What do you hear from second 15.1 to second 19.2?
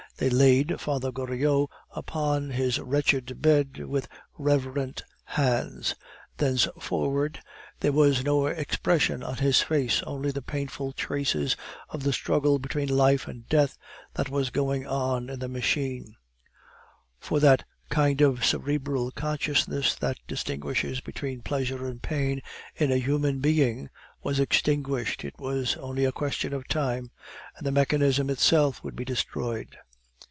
in the machine; for that kind of cerebral